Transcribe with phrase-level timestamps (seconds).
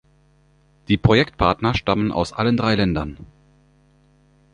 [0.87, 3.17] Die Projektpartner stammen aus allen drei Ländern.